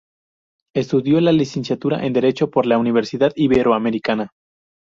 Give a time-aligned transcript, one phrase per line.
[0.73, 4.31] Estudió la licenciatura en derecho por la Universidad Iberoamericana.